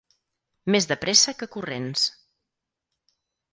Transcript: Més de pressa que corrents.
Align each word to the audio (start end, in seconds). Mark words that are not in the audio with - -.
Més 0.75 0.87
de 0.91 0.97
pressa 1.03 1.35
que 1.43 1.49
corrents. 1.57 2.09